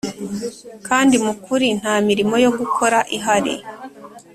[0.87, 3.55] kandi mukuri nta mirimo yo gukora ihari.